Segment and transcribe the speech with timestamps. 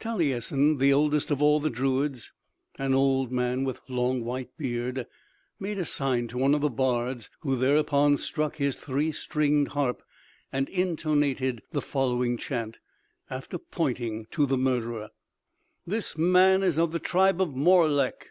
[0.00, 2.32] Talyessin, the oldest of all the druids,
[2.78, 5.06] an old man with long white beard,
[5.60, 10.02] made a sign to one of the bards, who thereupon struck his three stringed harp
[10.50, 12.78] and intonated the following chant,
[13.28, 15.10] after pointing to the murderer:
[15.86, 18.22] "This man is of the tribe of Morlech.